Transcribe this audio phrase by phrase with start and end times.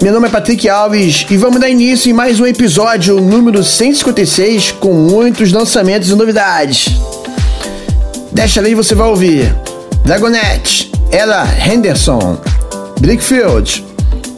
[0.00, 4.70] Meu nome é Patrick Alves e vamos dar início em mais um episódio número 156
[4.72, 6.86] com muitos lançamentos e novidades.
[8.30, 9.52] Desta vez você vai ouvir
[10.04, 12.38] Dragonette, Ella Henderson,
[13.00, 13.84] Brickfield,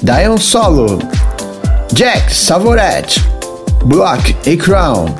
[0.02, 0.98] Diane Solo,
[1.92, 3.22] Jack Savoret,
[3.84, 5.14] Block e Crown,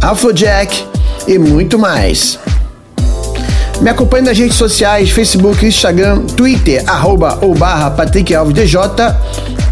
[0.00, 0.86] Afrojack
[1.26, 2.38] e muito mais.
[3.80, 8.78] Me acompanhe nas redes sociais, Facebook, Instagram, Twitter, arroba ou barra Patrick Alves DJ.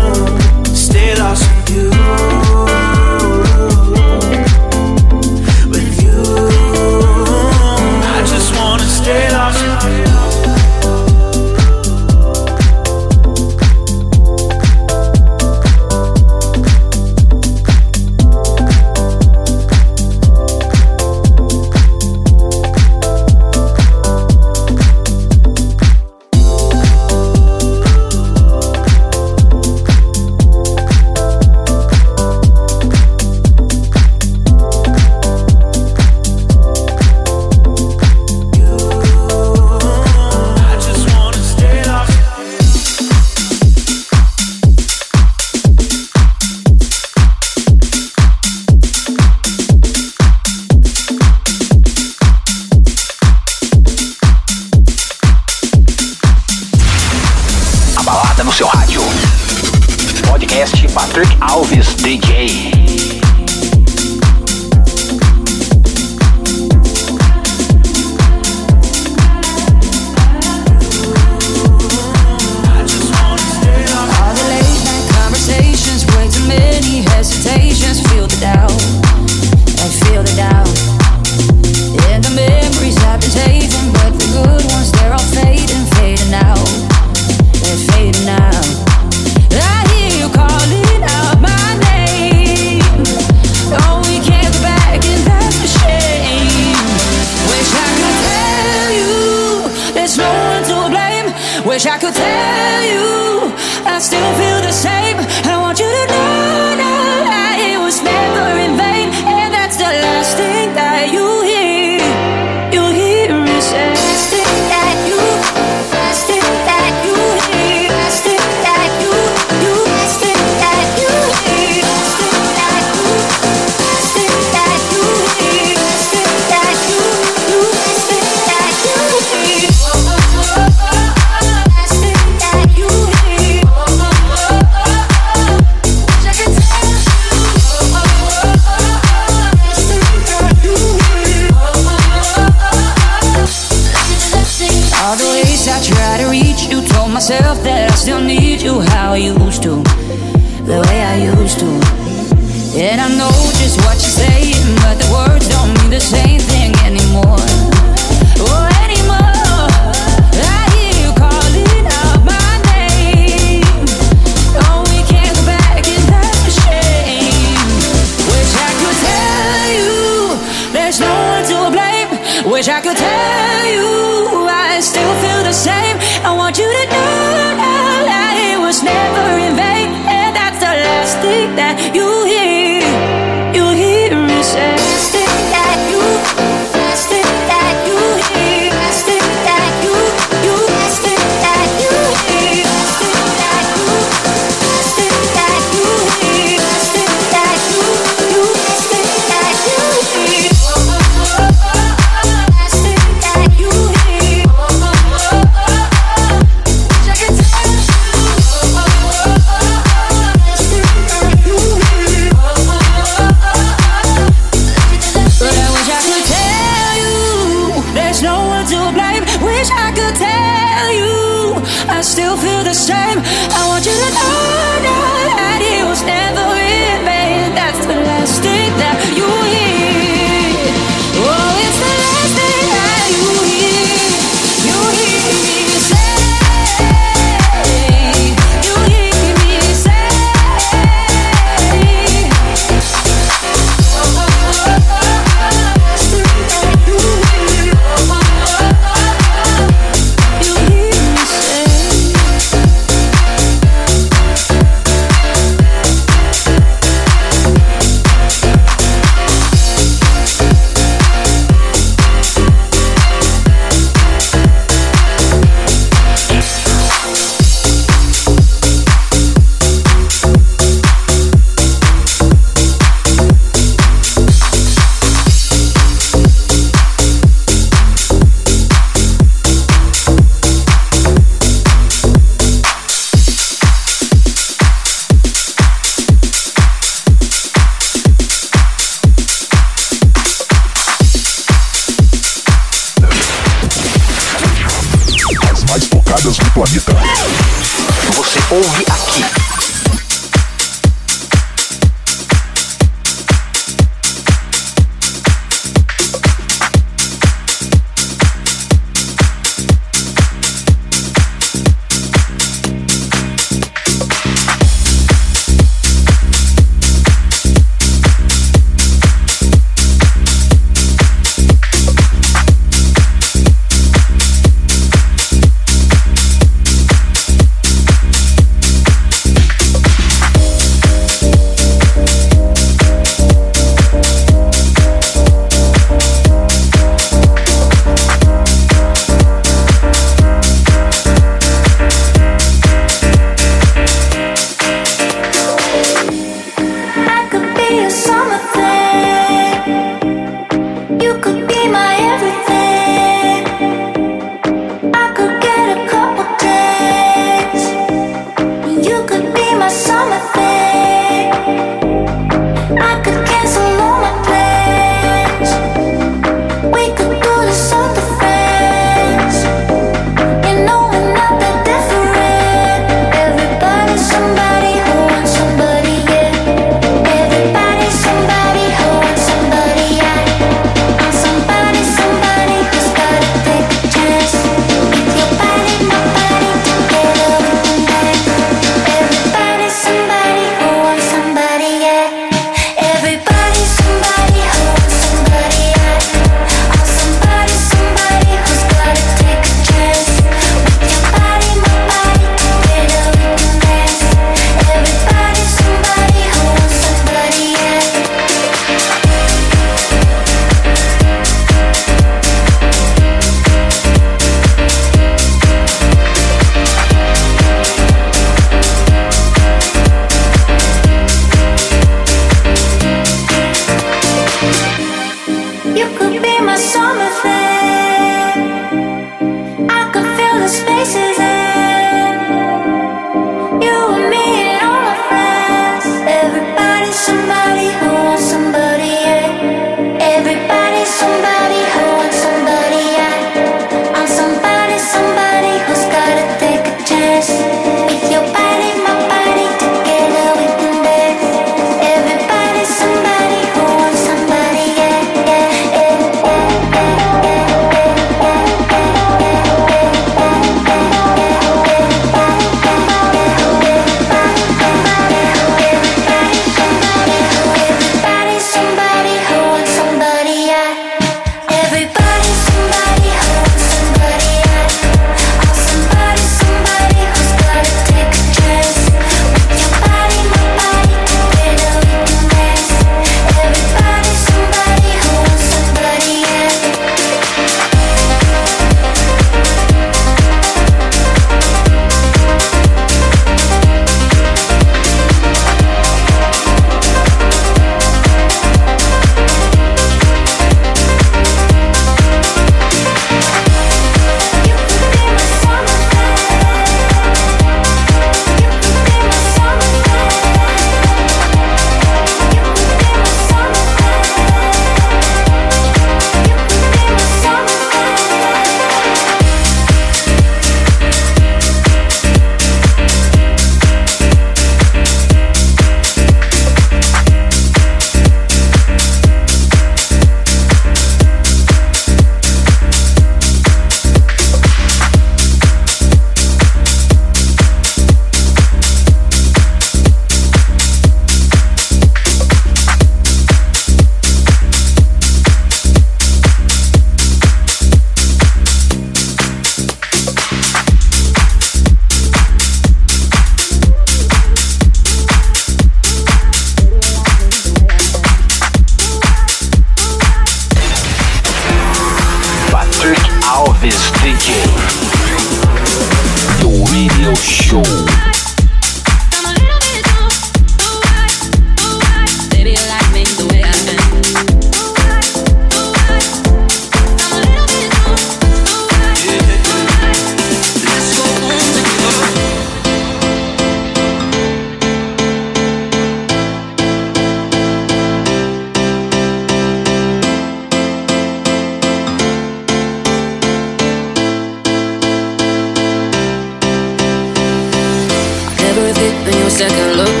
[599.36, 600.00] second look.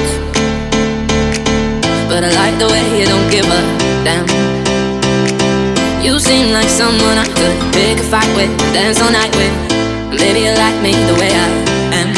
[2.08, 3.60] But I like the way you don't give a
[4.00, 4.24] damn.
[6.00, 9.52] You seem like someone I could pick a fight with, dance all night with.
[10.08, 11.48] Maybe you like me the way I
[12.00, 12.08] am.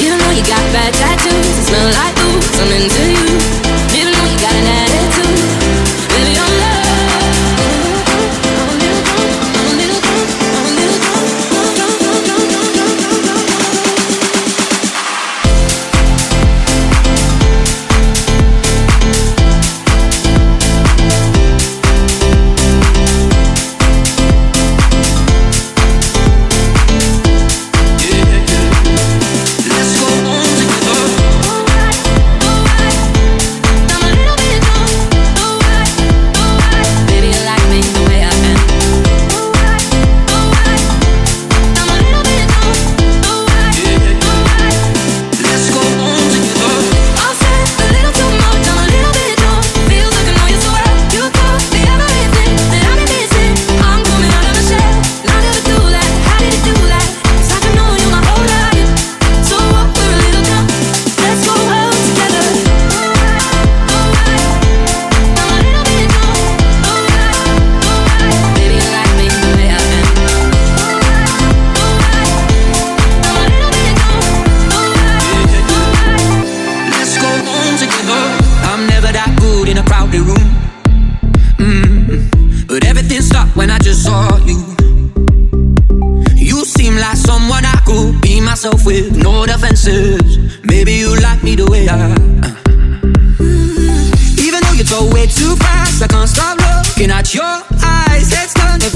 [0.00, 2.56] Even though you got bad tattoos, smell like booze.
[2.64, 3.26] I'm into you.
[4.00, 4.73] Even though you got an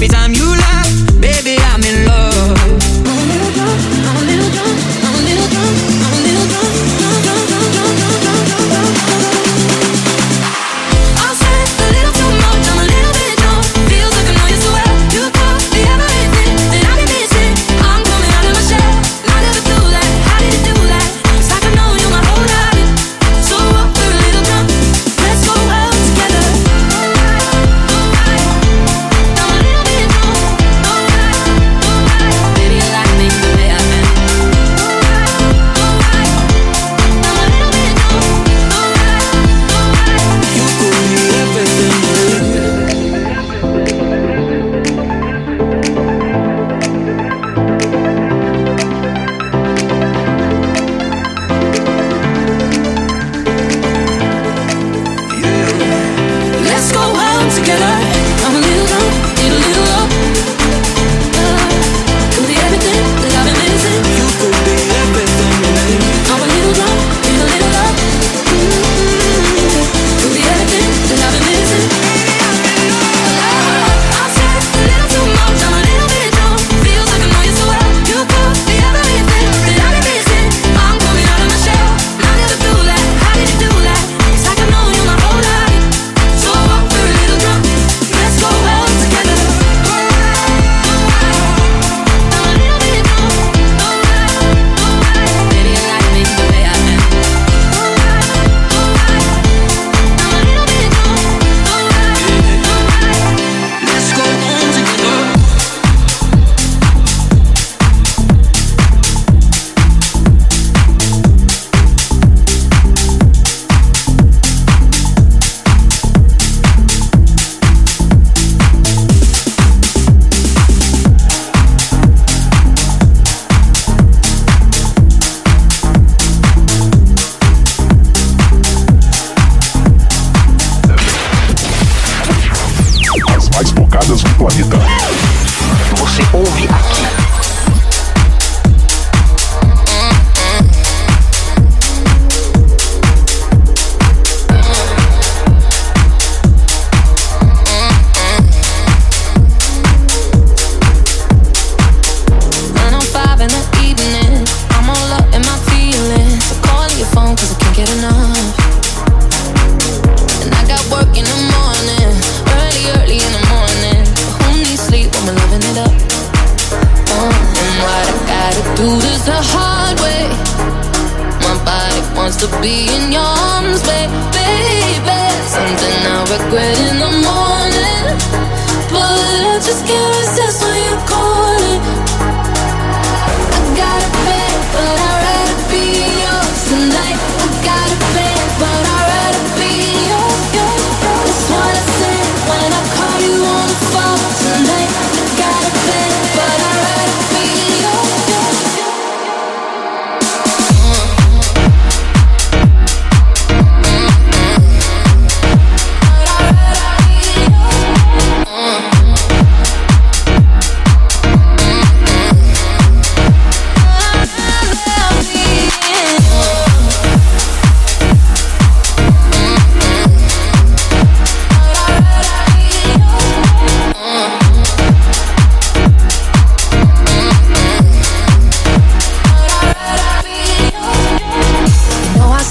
[0.01, 0.38] every time you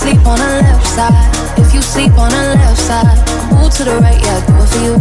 [0.09, 3.19] sleep on the left side, if you sleep on the left side,
[3.53, 4.95] move to the right, yeah, do it for you.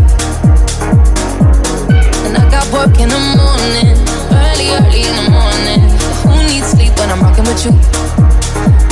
[2.27, 3.95] And I got work in the morning,
[4.35, 5.79] early, early in the morning.
[6.27, 7.71] Who needs sleep when I'm rocking with you?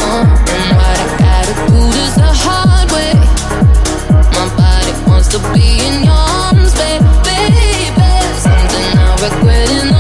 [0.08, 0.24] Uh,
[0.56, 3.12] and what I gotta do is the hard way.
[4.32, 8.12] My body wants to be in your arms, baby, baby.
[8.40, 9.95] Something I regret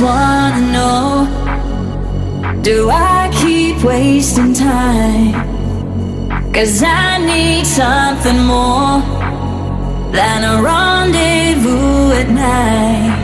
[0.00, 1.26] wanna know
[2.62, 5.32] Do I keep wasting time?
[6.52, 9.00] Cause I need something more
[10.12, 13.19] Than a rendezvous at night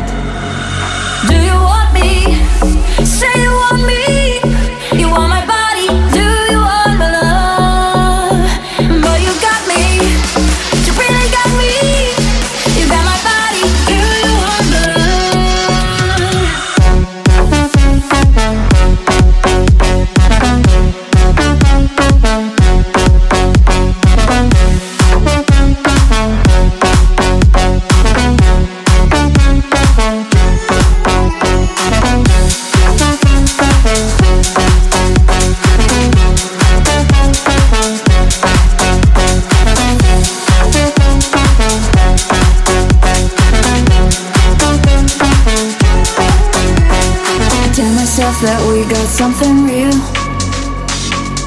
[49.16, 49.96] something real,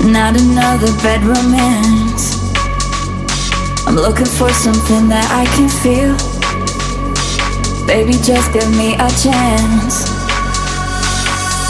[0.01, 2.33] not another bad romance.
[3.85, 6.17] I'm looking for something that I can feel.
[7.85, 10.09] Baby, just give me a chance.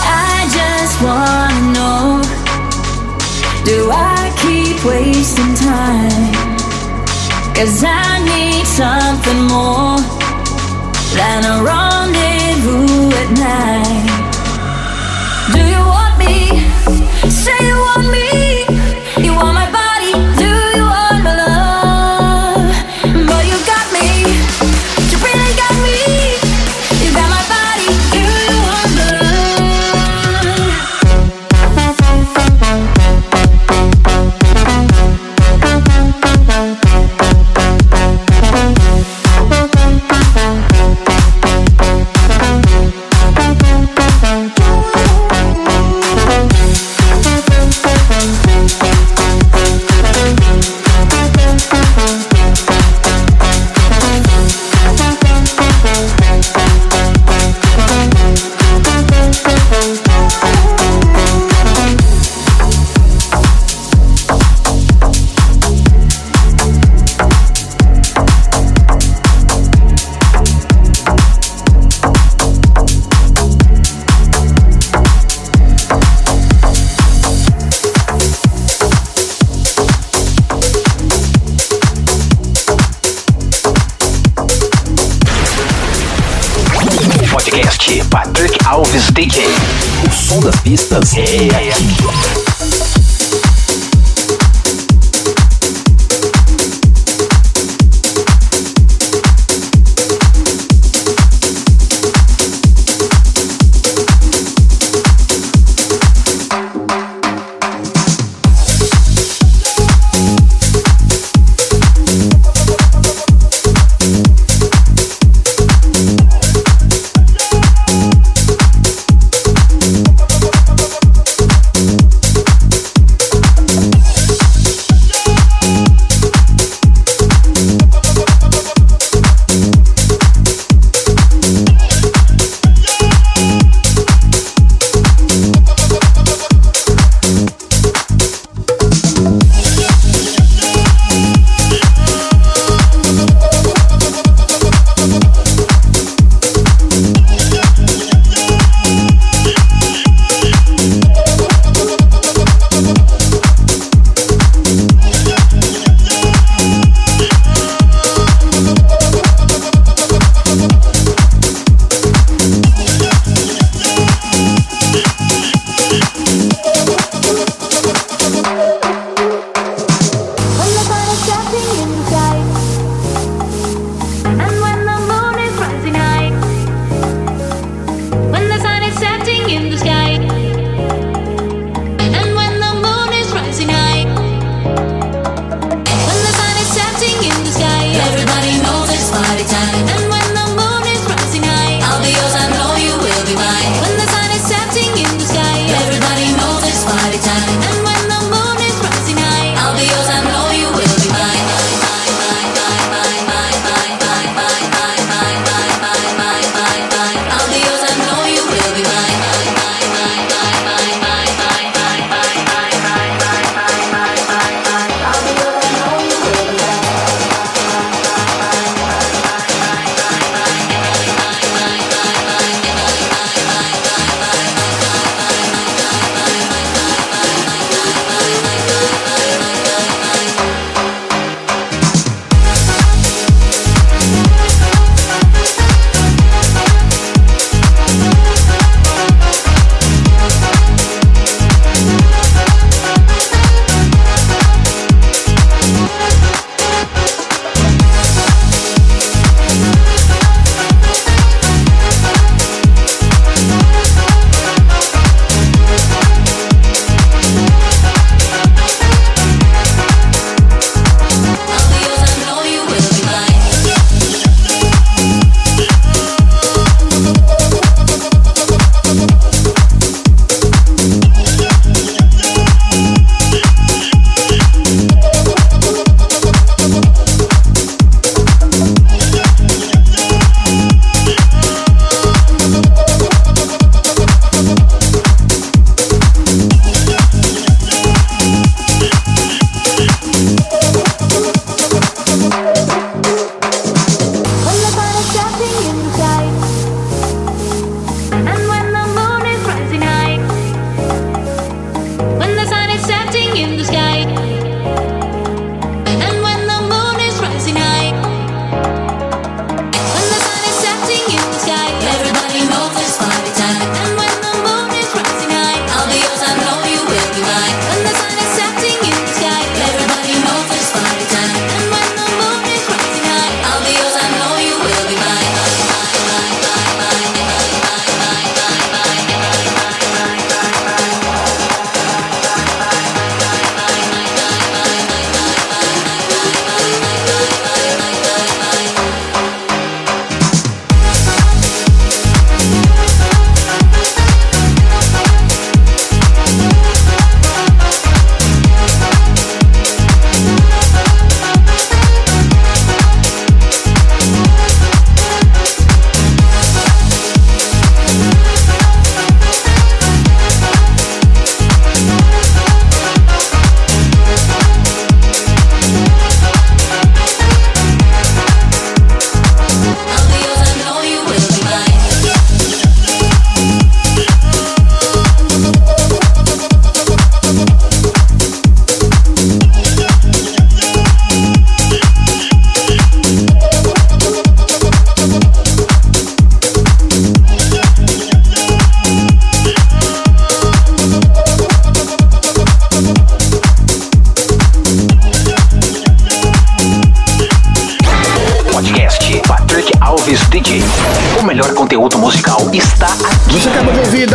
[0.08, 2.24] I just wanna know
[3.66, 6.32] Do I keep wasting time?
[7.54, 10.00] Cause I need something more
[11.12, 14.19] than a rendezvous at night.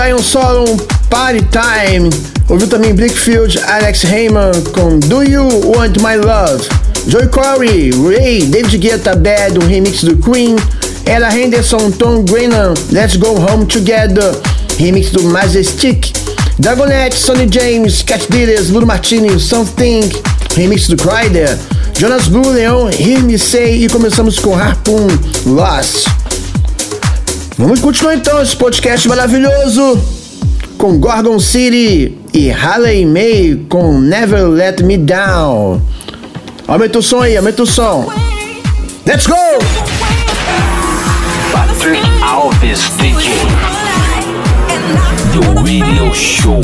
[0.05, 0.77] Zion Solomon,
[1.09, 2.11] Party Time.
[2.51, 6.69] Ouviu também Brickfield, Alex Heyman com Do You Want My Love.
[7.09, 10.57] Joey Corey, Ray, David Guetta, Bad, um remix do Queen.
[11.07, 14.39] Ella Henderson, Tom Grennan, Let's Go Home Together,
[14.79, 16.13] remix do Majestic.
[16.59, 20.03] Dragonette, Sonny James, Cat Dealers, Bruno Martini, Something,
[20.55, 21.59] remix do Cryder.
[21.99, 25.07] Jonas Blue, Leon, Hear Me Say e começamos com Harpoon,
[25.47, 26.24] Lost.
[27.57, 30.01] Vamos continuar então esse podcast maravilhoso
[30.77, 35.81] com Gorgon City e Halley May com Never Let Me Down.
[36.67, 38.11] Aumenta o som aí, aumenta o som.
[39.07, 39.37] Let's go!
[41.53, 43.31] Patrick Alves DJ.
[45.33, 46.61] The Radio Show.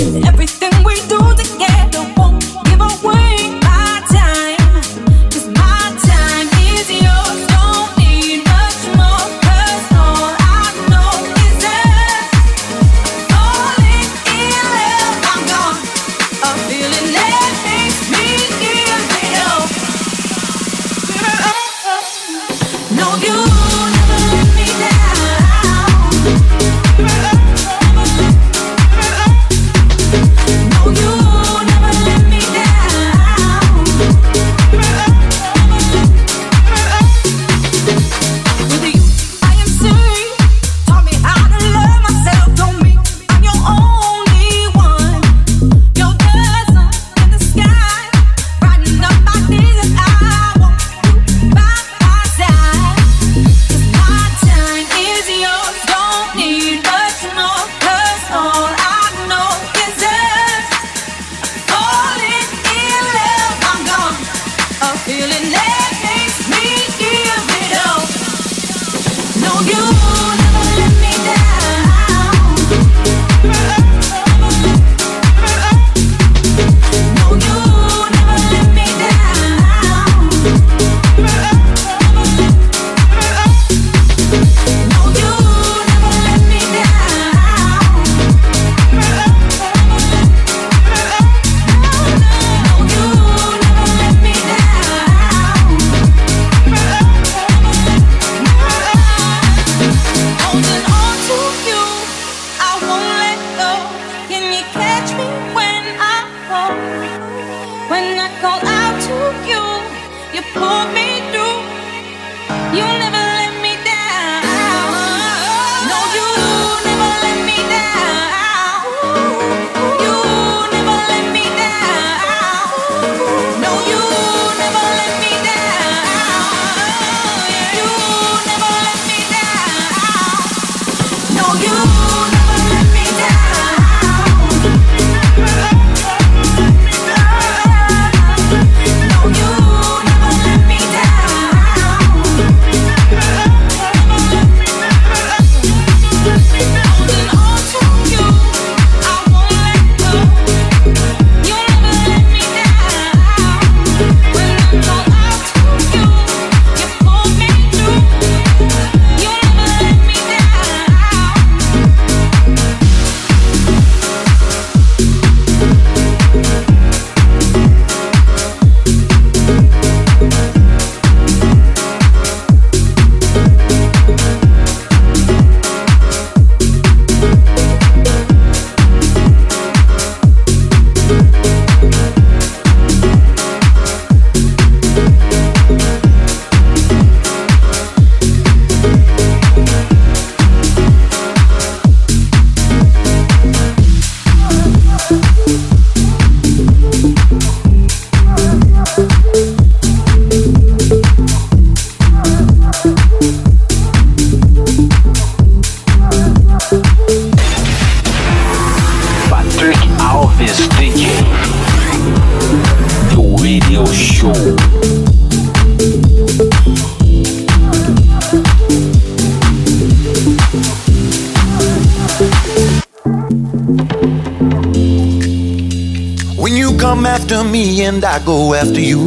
[228.10, 229.06] I go after you.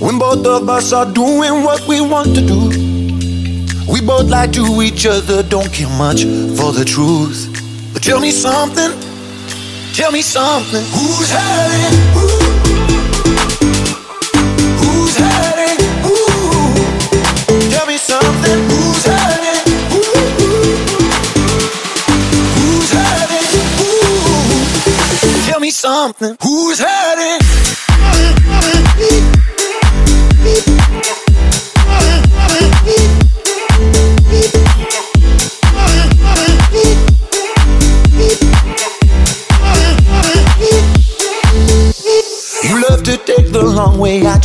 [0.00, 2.60] When both of us are doing what we want to do,
[3.88, 6.24] we both lie to each other, don't care much
[6.58, 7.46] for the truth.
[7.92, 8.90] But tell me something,
[9.94, 10.82] tell me something.
[10.82, 12.12] Who's hurting?
[12.12, 12.45] Who's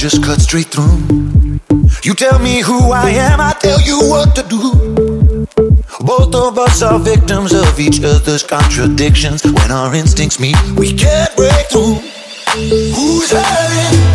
[0.02, 0.98] just cut straight through.
[2.02, 5.46] You tell me who I am, I tell you what to do.
[6.04, 9.44] Both of us are victims of each other's contradictions.
[9.44, 12.02] When our instincts meet, we can't break through.
[12.96, 14.11] Who's hurting?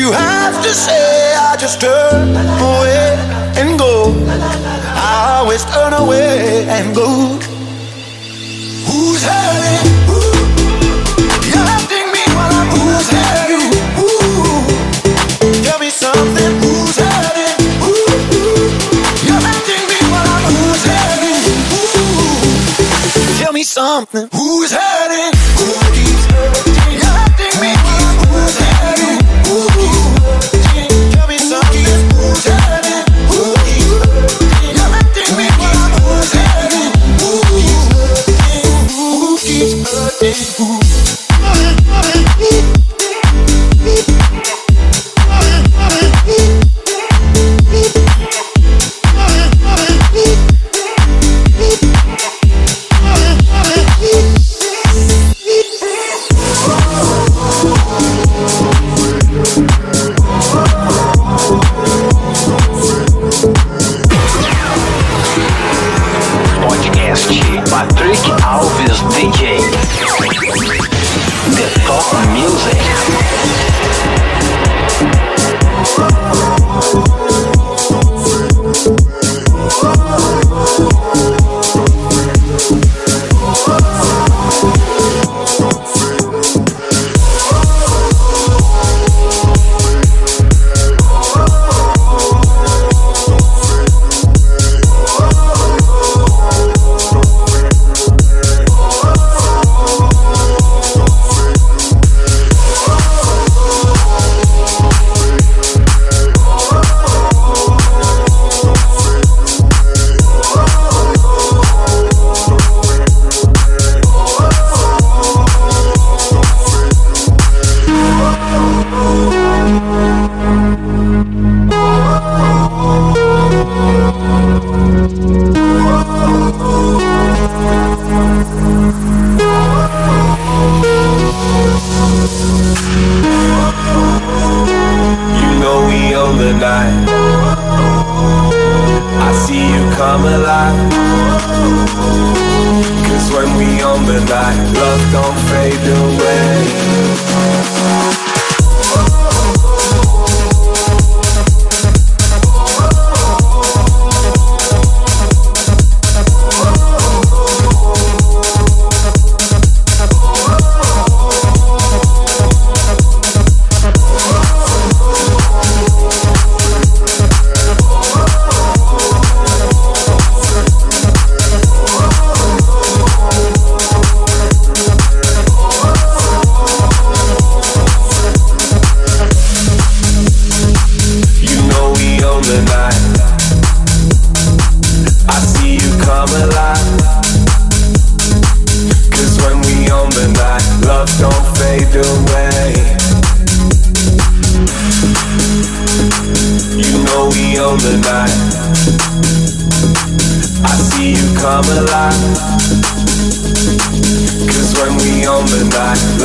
[0.00, 3.20] you have to say, I just turn away
[3.60, 4.16] and go.
[4.96, 7.49] I always turn away and go.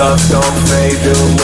[0.05, 1.34] love don't fade, do.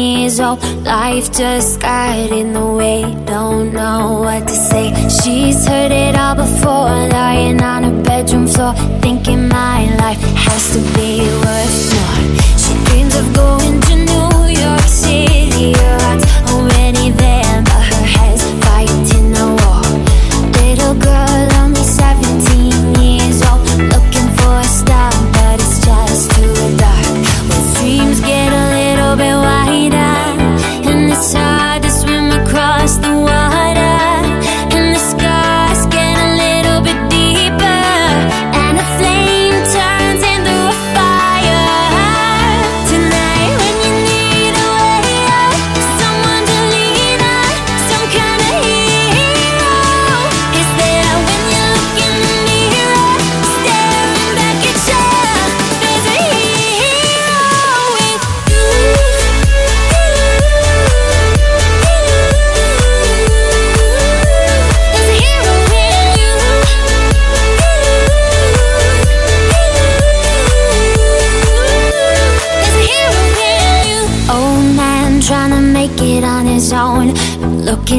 [0.00, 3.02] Years old, life just got in the way.
[3.26, 4.86] Don't know what to say.
[5.08, 8.74] She's heard it all before, lying on her bedroom floor,
[9.04, 12.18] thinking my life has to be worth more.
[12.62, 14.30] She dreams of going to New
[14.64, 15.72] York City.
[15.82, 19.82] Her heart's already there, but her head's fighting a war.
[20.58, 27.14] Little girl, only 17 years old, looking for a star, but it's just too dark.
[27.48, 28.59] When dreams get
[29.10, 29.94] little bit wider,
[30.88, 33.39] and it's hard to swim across the water,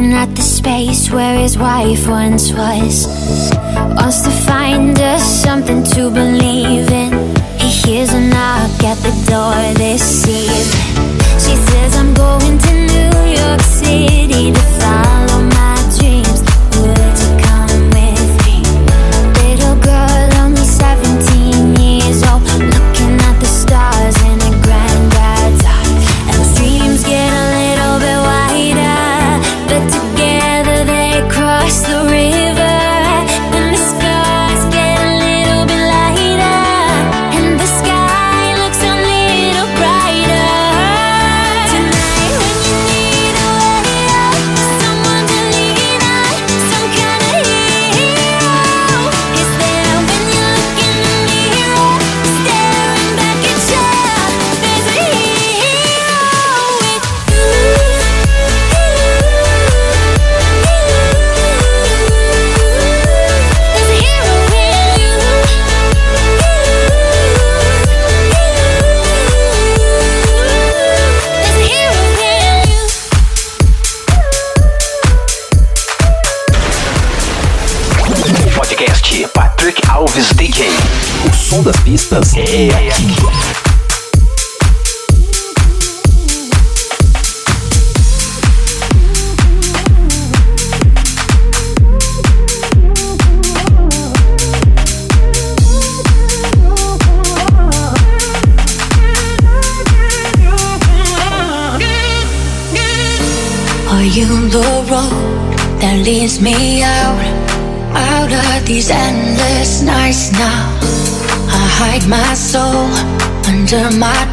[0.02, 3.06] Looking at the space where his wife once was.
[3.96, 7.12] Wants to find us something to believe in.
[7.60, 11.20] He hears a knock at the door this evening.
[11.38, 15.11] She says, I'm going to New York City to follow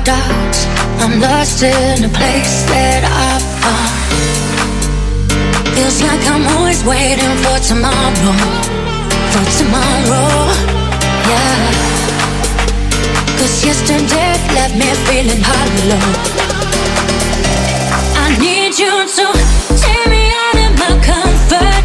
[0.09, 0.61] doubts.
[1.03, 3.31] I'm lost in a place that I
[3.61, 3.97] found.
[5.77, 8.37] Feels like I'm always waiting for tomorrow.
[9.33, 10.33] For tomorrow,
[11.33, 11.61] yeah.
[13.37, 16.05] Cause yesterday left me feeling hollow.
[18.25, 19.27] I need you to
[19.85, 21.85] take me out of my comfort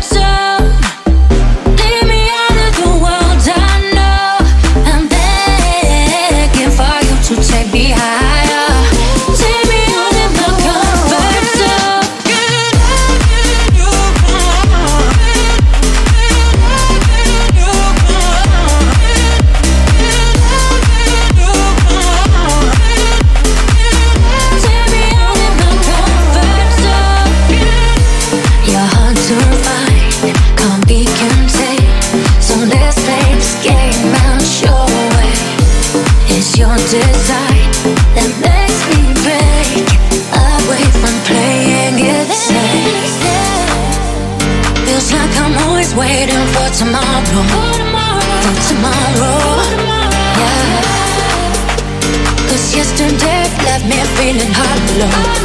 [55.04, 55.43] love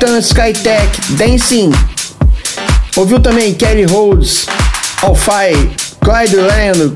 [0.00, 1.72] Nathan Skytech, Dancing.
[2.94, 4.46] Ouviu também Kelly Rhodes,
[5.02, 5.54] Alfai,
[6.00, 6.94] Clyde Land,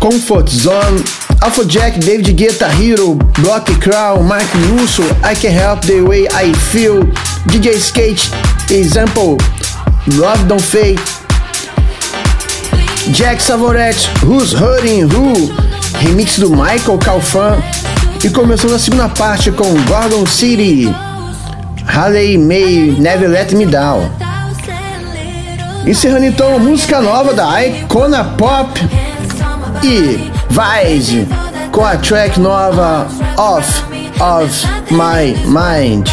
[0.00, 1.04] Comfort Zone,
[1.42, 7.02] Afrojack, David Guetta, Hero, Block Crown, Mark Russo, I Can Help the Way I Feel,
[7.48, 8.30] DJ Skate,
[8.70, 9.36] Example,
[10.16, 10.98] Love Don't Fade,
[13.12, 15.52] Jack Savoret, Who's Hurting Who,
[15.98, 17.62] remix do Michael Calfan,
[18.24, 20.88] e começando a segunda parte com Gordon City,
[21.90, 24.08] Halley May, Never Let Me Down.
[25.84, 28.70] Encerrando então música nova da Icona Pop
[29.82, 31.26] e Vise
[31.72, 33.82] com a track nova Off
[34.20, 36.08] of My Mind.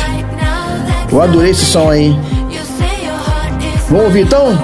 [1.12, 2.18] Eu adorei esse som aí.
[3.88, 4.58] Vamos ouvir então?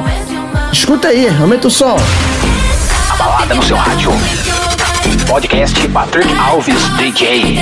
[0.71, 1.95] Escuta aí, aumenta o som.
[3.11, 4.11] A balada no seu rádio.
[5.27, 7.61] Podcast Patrick Alves DJ.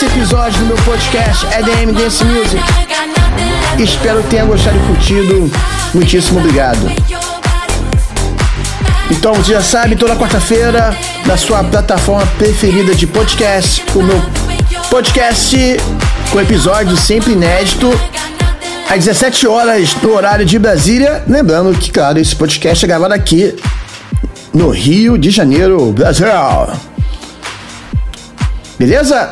[0.00, 2.62] Esse episódio do meu podcast EDM Dance Music.
[3.78, 5.50] Espero que tenha gostado e curtido.
[5.92, 6.90] Muitíssimo obrigado.
[9.10, 10.96] Então você já sabe, toda quarta-feira,
[11.26, 14.22] na sua plataforma preferida de podcast, o meu
[14.88, 15.76] podcast
[16.30, 17.90] com episódio sempre inédito,
[18.88, 21.22] às 17 horas no horário de Brasília.
[21.28, 23.54] Lembrando que, claro, esse podcast é gravado aqui
[24.54, 26.26] no Rio de Janeiro, Brasil.
[28.78, 29.30] Beleza?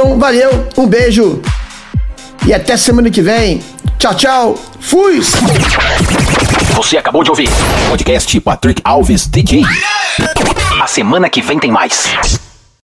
[0.00, 1.42] Então, valeu, um beijo
[2.46, 3.62] e até semana que vem.
[3.98, 4.58] Tchau, tchau.
[4.80, 5.20] Fui!
[6.74, 7.50] Você acabou de ouvir
[7.90, 9.62] podcast Patrick Alves DJ.
[10.82, 12.39] A semana que vem tem mais.